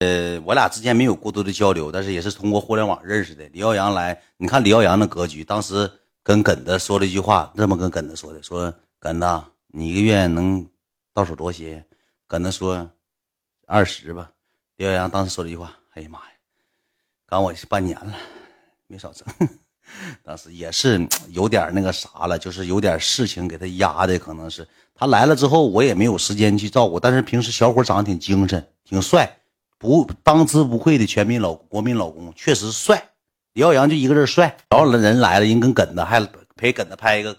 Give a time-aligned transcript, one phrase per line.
[0.00, 3.48] 呃，我俩之间没有过多的交流，但是也是通过互联网认识的。
[3.48, 5.90] 李耀阳来，你看李耀阳的格局，当时
[6.22, 9.26] 跟耿子说了一句话，这么跟耿子说的：“说耿子，
[9.66, 10.64] 你一个月能
[11.12, 11.84] 到手多些？”
[12.28, 12.88] 耿子说
[13.66, 14.30] ：“二十吧。”
[14.76, 16.26] 李耀阳当时说了一句话：“哎呀妈呀，
[17.26, 18.14] 刚我半年了，
[18.86, 19.26] 没少挣。
[20.22, 27.00] ”当时也是有点那个啥了，就是有点事情给他压的，可能是他来了之后，我也没有时间去照顾。
[27.00, 29.34] 但是平时小伙长得挺精神，挺帅。
[29.78, 33.02] 不当之无愧的全民老国民老公，确实帅。
[33.52, 34.56] 李耀阳就一个人帅。
[34.68, 36.20] 然后人来了，人跟耿子还
[36.56, 37.36] 陪耿子拍一个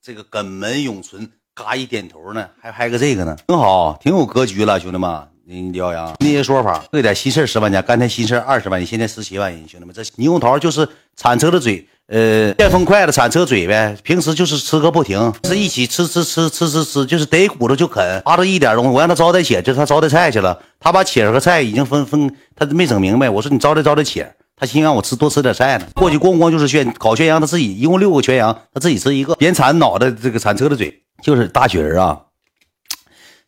[0.00, 5.28] 这个耿门永存，嘎一点头呢，还拍个这个呢，挺好，挺有格局了，兄弟们。
[5.48, 11.88] 李耀阳那些说法，这点新事十万加，刚才新事二十万，你现在十七万人，兄弟们，这猕猴桃就是铲车的嘴。
[12.08, 32.20] 呃，电风快的铲车嘴呗，平时就是吃个不停，是一起吃吃吃吃吃吃，就是逮骨头就啃，扒着一点东西，我让他招待且，就他招待菜去了，他把且和菜已经分分，他没整明白，我说你招待招待且，他心让我吃多吃点菜呢，过去咣咣就是炫烤全羊，他自己一共六个全羊，他自己吃一个，边铲脑袋这个铲车的嘴，就是大雪人啊，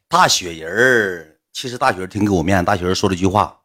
[0.08, 3.56] 大雪人其实大雪人挺给我面子，大雪人说了一句话，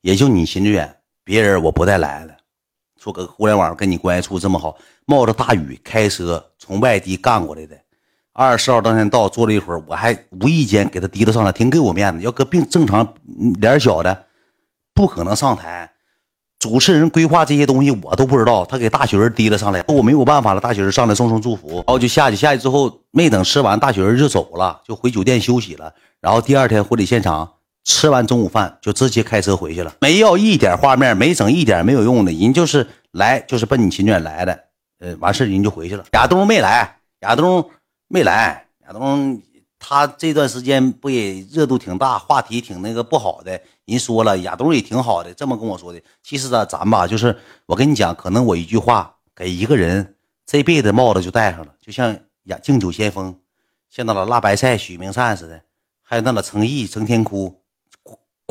[0.00, 2.34] 也就你心远，别人我不带来了。
[3.02, 7.76] 说搁互联网跟你关系处这么好，冒着大雨开车从外地干过来的，
[8.32, 12.22] 二十号当天到，坐了一会儿，我还无意间给他提溜上来，挺给我面子。
[12.22, 13.12] 要搁并正常
[13.60, 14.26] 脸小的，
[14.94, 15.90] 不可能上台。
[16.60, 20.60] 主持人规划这些东西我都不知道，他给大雪人提了上来，我没有办法了。
[20.60, 25.92] 大雪人上来送送祝福，然后就下去，下去之后没等吃完，大雪人就走了，就回酒店休息了。
[26.20, 27.54] 然后第二天婚礼现场。
[27.84, 34.64] 吃完中午饭就直接开车回去了，没要一点画面，没整一点没有用的，人就是来就是奔你秦卷来的，
[35.00, 36.04] 呃，完事人就回去了。
[36.12, 37.68] 亚东没来，亚东
[38.08, 39.42] 没来，亚东
[39.80, 43.60] 他这段时间不也热度挺大，话题挺那个不好的。
[43.84, 46.00] 人说了，亚东也挺好的，这么跟我说的。
[46.22, 47.36] 其实啊，咱吧，就是
[47.66, 50.14] 我跟你讲，可能我一句话给一个人
[50.46, 53.36] 这辈子帽子就戴上了，就像亚敬酒先锋，
[53.90, 55.60] 像那老辣白菜许明善似的，
[56.00, 57.61] 还有那老程毅程天哭。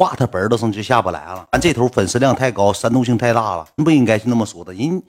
[0.02, 4.74] 挂他本儿都上就下不来了，咱这头粉丝量太高，煽动性太大了，不应该是那么说的。
[4.74, 5.04] 人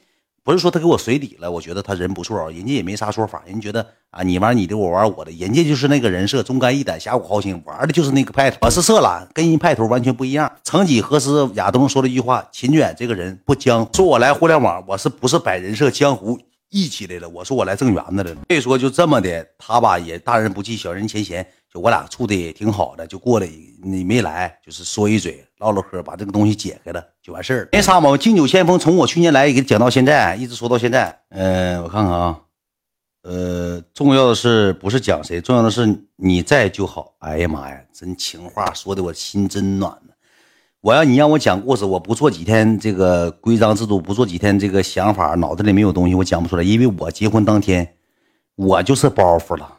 [0.45, 8.59] 不是说他给我随礼了，我觉得他人不错啊，人家也没啥说法，人觉得啊，你玩你的，我玩我的，人家就是那个人设，忠肝义胆，侠骨豪情，玩的就是那个派头。
[8.61, 10.53] 我是色懒，跟人派头完全不一样。
[10.63, 16.39] 曾几何时，亚东说了一句话：秦卷这个人不江，说我来互联网，我是不是摆人设江湖
[16.69, 17.27] 义气来了？
[17.31, 18.37] 我说我来挣圆子来了。
[18.51, 21.47] 所以说就这么的，他吧也大人不计小人前嫌。
[21.73, 23.49] 就我俩处的也挺好的，就过来，
[23.83, 27.69] 你没来，就是说一嘴，唠唠嗑，把这个东西解开了，就完事儿。
[27.73, 28.15] 没啥嘛。
[28.19, 31.21] 敬酒先锋从我去年来，给讲到现在，一直说到现在。
[31.31, 32.41] 嗯，我看看啊，
[33.23, 37.15] 呃，重要的是不是讲谁，重要的是你在就好。
[37.21, 40.13] 哎呀妈呀，真情话说的我心真暖呢。
[40.83, 46.63] 我要你让我讲故事，我不做几天这个规章制度，不做几天这个想法，脑子里没有东西，我讲不出来。
[46.63, 47.95] 因为我结婚当天，
[48.57, 49.79] 我就是包袱了。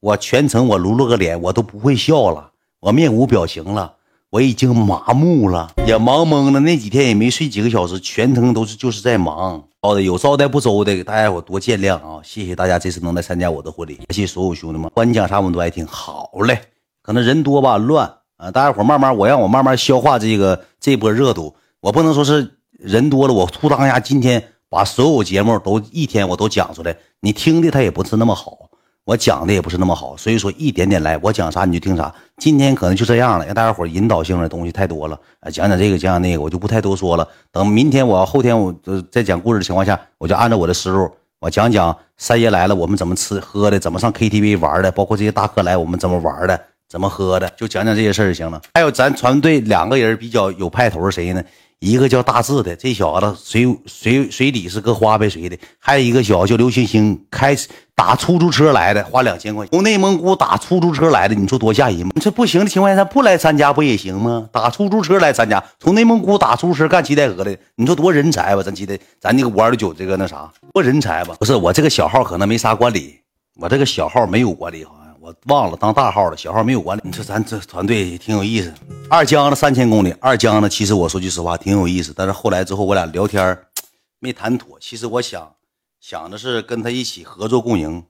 [0.00, 3.94] 我全程我撸了个脸，我都不会笑了，我面无表情了，
[4.30, 6.60] 我已经麻木了，也忙懵了。
[6.60, 9.64] 那几天也没睡几个小时，全程都是就是在忙。
[9.80, 12.20] 好的，有招待不周的，给大家伙多见谅啊！
[12.22, 14.90] 谢谢大家这次能来参加我的婚礼，感谢所有兄弟们。
[14.92, 15.86] 管你讲啥，我们都爱听。
[15.86, 16.60] 好嘞，
[17.02, 21.54] 可能人多吧，乱啊，大家伙慢慢，我让我慢慢消化这个这波热度。
[21.80, 28.65] 我不能说是人多了，我突当下今天把所有节目都一天我都讲出来，你听的他也不是那么好。
[29.06, 32.12] 我讲的也不是那么好，所以说一点点来，我讲啥你就听啥。
[32.38, 37.26] 今天可能就这样了，让大家伙引导性的东西太多了啊，讲讲这个，讲讲那个，我就不太多说了。
[37.52, 38.74] 等明天我后天我
[39.12, 41.08] 在讲故事的情况下，我就按照我的思路，
[41.38, 48.60] 我讲讲三爷来了我们怎么吃喝的，怎么上 KTV 玩的，包括这些大客来我们怎么玩的，怎么喝的，就讲讲这些事儿就行了。
[48.74, 51.40] 还有咱团队两个人比较有派头是谁呢？
[51.78, 57.54] 一个叫大志的，这小子随随随礼是搁花呗随的；还有一个小子叫刘星星，开
[57.94, 62.12] 打出租车来的，花两千块钱从内蒙古打出租车来的，你说多吓人吗？
[62.20, 64.48] 这不行的情况下他不来参加不也行吗？
[64.50, 68.62] 打出租车来参加，从内蒙古打出租车干七代河的，你说多人才吧？
[68.62, 71.36] 咱记得咱那个五二六九这个那啥，多人才吧？
[71.38, 73.20] 不是我这个小号可能没啥管理，
[73.60, 74.94] 我这个小号没有管理好。
[75.26, 77.00] 我忘了当大号了，小号没有管理。
[77.04, 78.72] 你说咱这团队挺有意思。
[79.10, 83.58] 二江的三千公里，二江的其实我说句实话挺有意思，但是后来之后我俩聊天
[84.20, 84.78] 没谈妥。
[84.78, 85.52] 其实我想
[85.98, 88.04] 想的是跟他一起合作共赢，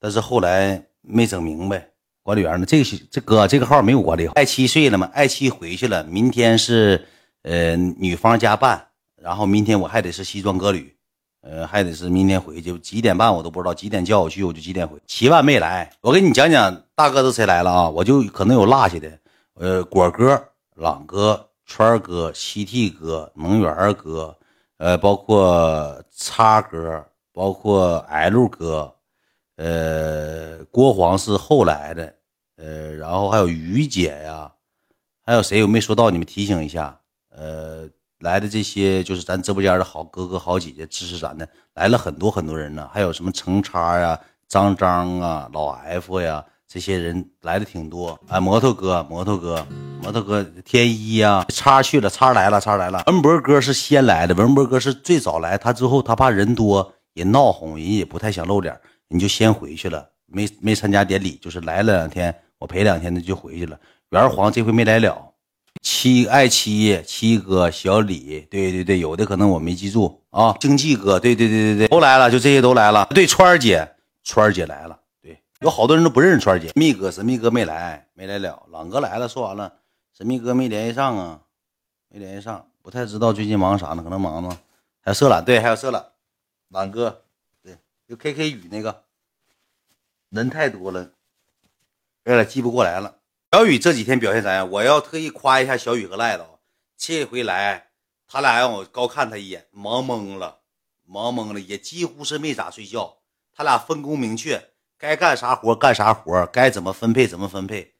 [0.00, 1.90] 但是后来没整明白。
[2.24, 2.66] 管理员呢？
[2.66, 4.26] 这个这哥这个号没有管理。
[4.34, 5.08] 爱七睡了吗？
[5.14, 6.02] 爱七回去了。
[6.02, 7.06] 明天是
[7.42, 8.84] 呃女方家办，
[9.14, 10.92] 然后明天我还得是西装革履。
[11.40, 14.98] 呃，还得是明天回去，几点半我都不知道，几点叫我去我就几点回。
[15.06, 17.88] 七万没来，我给你讲讲大哥是谁来了啊？
[17.88, 19.18] 我就可能有落下的。
[19.54, 24.36] 呃，果哥朗哥、川哥、西 T 哥、能源哥，
[24.78, 28.92] 呃，包括叉哥，包括 L 哥，
[29.56, 32.14] 呃，郭黄是后来的，
[32.56, 34.52] 呃，然后还有于姐呀，
[35.24, 36.10] 还有谁我没说到？
[36.10, 36.98] 你们提醒一下，
[37.30, 37.88] 呃。
[38.20, 44.18] 来的这些就是咱直播间的好哥哥好姐姐支持咱的，来了很多很多人呢，还有什么程叉呀、
[44.48, 48.18] 张张啊、老 F 呀，这些人来的挺多。
[48.28, 49.64] 哎，摩托哥、摩托哥、
[50.02, 53.04] 摩托哥、天一呀，叉去了，叉来了，叉来了。
[53.06, 58.76] 文博哥是先来的，文博哥是最早来，他之后他怕人多也闹哄，人也不太想露脸，
[59.08, 63.78] 你就先回去了，没没参加典礼，就是来了两天，我陪两天的就回去了。
[64.10, 65.24] 元黄这回没来了。
[65.80, 70.56] 七爱七七哥小李，对对对，有的可能我没记住啊。
[70.60, 73.06] 经济哥，对对对对对，都来了，就这些都来了。
[73.10, 75.00] 对，川儿姐，川儿姐来了。
[75.20, 76.70] 对，有好多人都不认识川儿姐。
[76.74, 78.62] 密哥，神秘哥没来，没来了。
[78.70, 79.72] 朗哥来了，说完了。
[80.16, 81.40] 神秘哥没联系上啊，
[82.08, 84.58] 没联系上，不太知道最近忙啥呢，可能忙呢？
[85.00, 86.04] 还有色懒，对，还有色懒。
[86.70, 87.22] 朗哥，
[87.62, 87.76] 对，
[88.08, 89.04] 就 K K 雨那个，
[90.30, 91.10] 人太多了，
[92.24, 93.14] 有点记不过来了。
[93.50, 94.70] 小雨这几天表现咋样？
[94.70, 96.44] 我要特意夸一下小雨和赖子。
[96.98, 97.86] 这回来，
[98.28, 100.58] 他俩让我高看他一眼，忙懵了，
[101.06, 103.14] 忙懵了，也几乎是没咋睡觉。
[103.56, 104.68] 他俩分工明确，
[104.98, 107.94] 该干啥活干啥活，该怎么分配怎么分配。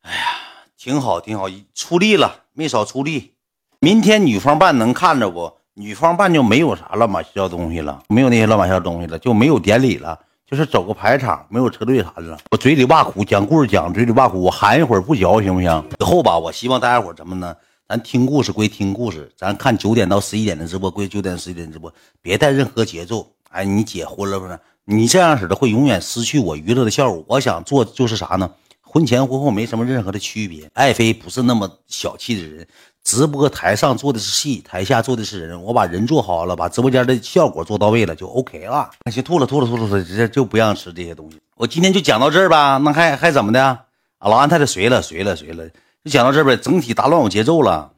[0.00, 0.40] 哎呀，
[0.78, 3.34] 挺好，挺好，出力了，没少出力。
[3.78, 5.58] 明天女方办能看着不？
[5.74, 10.18] 女方办就没有啥乱七八糟东西了，没有那些乱七八糟东西了，就没有典礼了。
[10.50, 12.36] 就是走个排场，没有车队啥的了。
[12.50, 15.84] 我嘴里挖苦，讲故事讲嘴里挖苦，我含一会儿不嚼行不行？
[16.00, 17.56] 以后吧，我希望大家伙怎么呢？
[17.88, 23.30] 咱听故事归听故事，咱看九点到十一点的直播归九点十一点直播，别带任何节奏。
[23.50, 24.58] 哎，你结婚了不是？
[24.86, 27.24] 你这样式的会永远失去我娱乐的效果。
[27.28, 28.50] 我想做就是啥呢？
[28.82, 30.68] 婚前婚后没什么任何的区别。
[30.74, 32.66] 爱妃不是那么小气的人。
[33.04, 35.60] 直播台上做的是戏，台下做的是人。
[35.62, 38.90] 我把人做好了，把直播间的效果做到位了，就 OK 了。
[39.04, 41.38] 那行，吐了吐了吐了吐了，这就不让吃这些东西。
[41.56, 43.62] 我今天就讲到这儿吧，那还还怎么的？
[43.64, 45.68] 啊，老安太太随了随了随了，
[46.04, 46.56] 就讲到这儿呗。
[46.56, 47.90] 整体打乱我节奏了，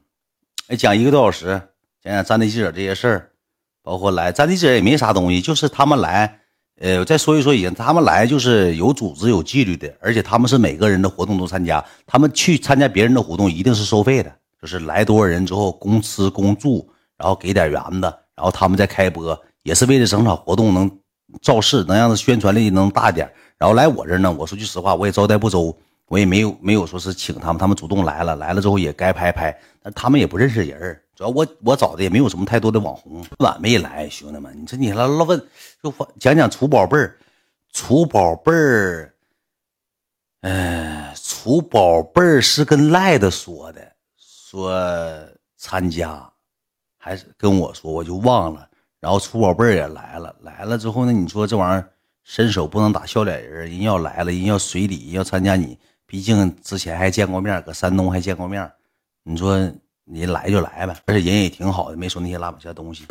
[0.69, 1.60] 哎，讲一个多小时，
[2.02, 3.31] 讲讲战地记者这些事儿，
[3.82, 6.38] 包括来战地记者也没啥东西，就是他们来，
[6.81, 14.32] 呃，再说一说，已经他们来就是有组织有纪律的，而且他们是每个人的活动都参加，他们去参加别人的活动一定是收费的。
[14.62, 16.88] 就是来多少人之后，公吃公住，
[17.19, 18.03] 然后给点圆子，
[18.37, 20.88] 然后他们再开播，也是为了整场活动能
[21.43, 23.29] 造势，能让他宣传力能大点。
[23.59, 25.76] 然后来我这儿呢，我说句实话，我也招待不周，
[26.06, 35.44] 我也没有没有说是请他们，他们主动来了，来了之后也该拍拍，但他们也不认识人儿主要我我找的也没有什么太多的网红，晚没来，兄弟们，你说你来老问，
[35.82, 37.19] 就讲讲楚宝贝儿，
[37.73, 39.12] 楚宝贝儿，
[40.43, 43.92] 嗯，楚宝贝儿是跟赖的说的。
[44.52, 44.78] 说
[45.56, 46.31] 参加，
[46.99, 48.69] 还是跟我说，我就忘了。
[49.00, 51.88] 然后楚宝贝儿也来了，来了之后呢，你说这玩意儿
[52.22, 58.70] 伸手不能打笑脸人，人要来了，人要随礼，要参加你，毕竟之前还见过面，搁山东还见过面。
[59.22, 59.58] 你说
[60.04, 63.06] 你来就来呗，而且人也挺好的，没说那些拉不下东西。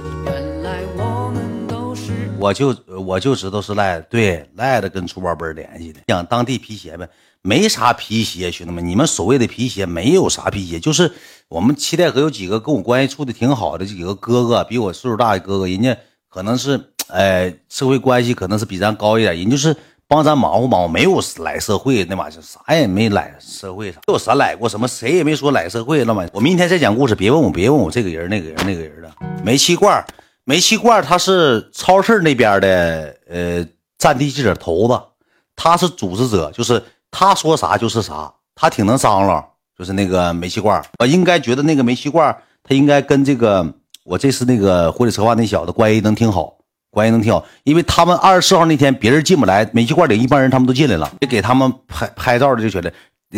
[2.40, 7.10] 我就我就知道是赖对赖的跟楚宝贝儿联系的，讲当地皮鞋呗。
[7.44, 11.12] 没啥皮鞋，兄弟们，你们所谓的皮鞋没有啥皮鞋，就是
[11.50, 15.98] 我们七代河有几个跟我关系处的挺好的几个哥哥，比我岁数大的哥哥，人家
[16.30, 19.76] 可能是，哎，社会关系可能是比咱高一点，人就是
[20.08, 26.32] 帮咱忙活忙活，没有来社会那玩意儿，啥也没来社会啥，有啥来过什么，谁也没说来社会那玩意儿。
[26.36, 29.12] 我明天再讲故事，别问我，别问我这个人那个人那个人的。
[29.44, 30.06] 煤气罐，
[30.44, 33.66] 煤气罐他是超市那边的，呃，
[33.98, 35.02] 战地记者头子，
[35.56, 36.84] 他是组织者，就是。
[37.12, 39.44] 他说啥就是啥，他挺能张罗，
[39.78, 43.66] 就是那个煤气罐我应该觉得那个煤气罐他应该跟这个
[44.06, 46.56] 我这次那个婚礼策划那小子关系能挺好，
[46.90, 52.92] 关系能挺好，因为他们二十四号那天别人进不来，煤气罐里一帮人他们都进来了，也给他们拍拍照的就觉得，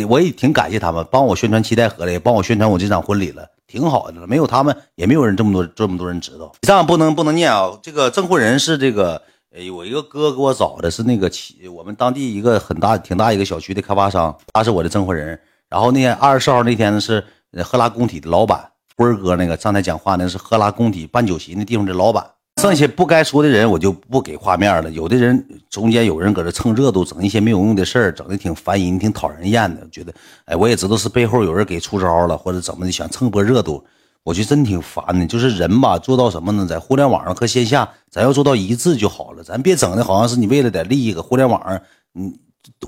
[0.08, 4.26] 我也挺感谢他们帮我宣传期待河的，也帮我宣传我这场婚礼了，挺好的了。
[4.26, 6.52] 没有他们，也没有人这么多这么多人知道。
[6.62, 9.20] 以上不能不能念啊，这个证婚人是这个。
[9.56, 15.38] 哎，我一个哥给我找的是那个企，我们当地一个很大、挺大一个小区的开发商，他是我的证婚人。
[15.70, 17.24] 然后那天二十四号那天，是
[17.62, 22.28] 赫拉工体的老板辉哥，那个上台讲话那是赫拉工体办酒席那地方的老板。
[22.60, 24.90] 剩下不该说的人，我就不给画面了。
[24.90, 29.88] 有的人中间有人搁这蹭热度，整一些没有用的事儿，整的挺烦人、挺讨人厌的。
[29.88, 30.12] 觉得，
[30.46, 33.84] 哎，我也知道是背后有人给出招了，或者怎么的，想蹭波热度。
[34.24, 36.66] 我觉得真挺烦的，就是人吧，做到什么呢？
[36.66, 39.44] 在互联网上和线下，咱要做到一致就好了。
[39.44, 41.80] 咱别整的好像是你为了点利益搁互联网上，
[42.12, 42.32] 你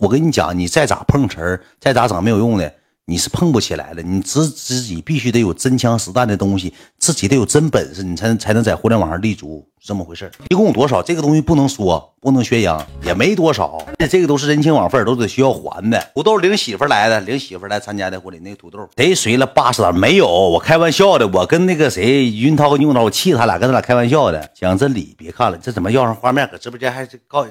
[0.00, 2.72] 我跟你讲，你再咋碰瓷儿，再咋整没有用的。
[3.08, 4.02] 你是碰不起来的。
[4.02, 11.00] 你自自己必须得有真枪实弹的东西，自己得有真本事，你才才能在互联网上立足，这么回事一共多少？
[11.00, 13.80] 这个东西不能说，不能宣扬，也没多少。
[14.10, 16.10] 这个都是人情往费，都得需要还的。
[16.16, 18.40] 土豆领媳妇来的，领媳妇来参加的婚礼。
[18.40, 19.96] 那个土豆谁随了八十单？
[19.96, 21.28] 没有，我开玩笑的。
[21.28, 24.50] 我跟那个谁云涛和牛涛，我气他俩，跟他俩开玩笑的。
[24.52, 26.48] 讲真理，别看了，这怎么要上画面？
[26.48, 27.46] 搁直播间还是告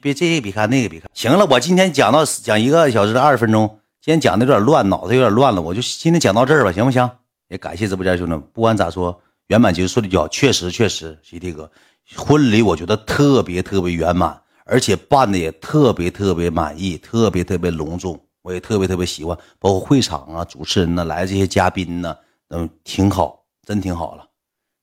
[0.00, 1.10] 别这个别看，那个别看。
[1.12, 3.78] 行了，我今天讲到讲一个小时二十分钟。
[4.04, 7.10] 今天讲的有点乱，脑子有点乱了，我就今天讲到这儿吧，行不行？
[7.48, 10.28] 也感谢直播间兄弟们，不管咋说，圆满结束顺利就好。
[10.28, 11.70] 确实，确实，喜弟哥，
[12.14, 22.14] 婚礼我觉得特别特别圆满，而且办的也特别特别满意，特别特别隆重，我也特别特别喜欢，包括会场啊、主持人呢、来这些嘉宾呢，
[22.50, 24.26] 嗯，挺好，真挺好了。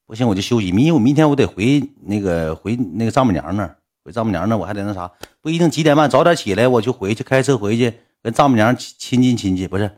[0.08, 5.12] 不行，我就休息，明我明天我得回那个回那个丈母娘那儿，回丈母娘那儿我还得那啥，
[5.42, 7.94] 不一定几点半，早点起来我就回去，开车回去。
[8.24, 9.90] 跟丈母娘亲亲亲戚，不是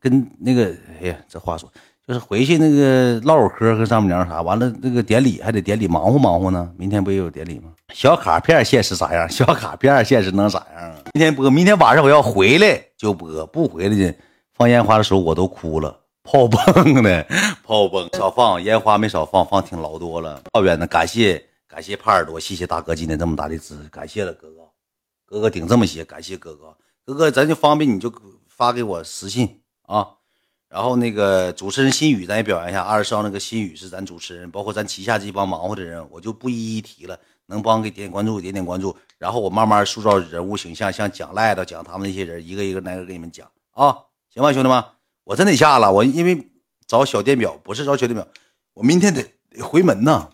[0.00, 1.70] 跟那个哎呀，这话说
[2.06, 6.72] 就是回去那个唠会嗑，跟丈母娘啥，完了那个典礼还得典礼，忙活忙活呢。
[6.78, 7.70] 明天不也有典礼吗？
[7.92, 9.28] 小卡片现实啥样？
[9.28, 10.96] 小卡片现实能咋样啊？
[11.12, 14.14] 明天播，明天晚上我要回来就播，不回来呢，
[14.54, 17.26] 放烟花的时候我都哭了，炮崩的
[17.62, 20.40] 炮 崩，少放烟花没少放，放挺老多了。
[20.50, 24.62] 抱怨呢，感谢感谢帕尔多，谢谢大哥今天这么大的支持，感谢了哥哥，
[25.26, 26.74] 哥哥顶这么些，感谢哥哥。
[27.08, 28.12] 哥哥，咱就方便你就
[28.48, 30.06] 发给我私信啊，
[30.68, 43.96] 然后那个主持人心雨咱也表扬一下，二十号那个心雨是咱主持人，包括咱旗下这帮忙活的人，我就不一一提了，能帮给点点关注，点点关注，然后我慢慢塑造人物形象，像讲赖的讲他们那些人，一个一个来个给你们讲啊，
[44.28, 44.84] 行吧，兄弟们，
[45.24, 46.50] 我真得下了，我因为
[46.86, 48.28] 找小电表，不是找小电表，
[48.74, 50.28] 我明天得得回门呢。